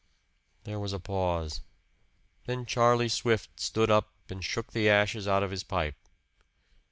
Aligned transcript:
There 0.63 0.79
was 0.79 0.93
a 0.93 0.99
pause. 0.99 1.61
Then 2.45 2.65
Charlie 2.65 3.07
Swift 3.07 3.59
stood 3.59 3.91
up 3.91 4.11
and 4.29 4.43
shook 4.43 4.71
the 4.71 4.89
ashes 4.89 5.27
out 5.27 5.43
of 5.43 5.51
his 5.51 5.61
pipe. 5.63 6.07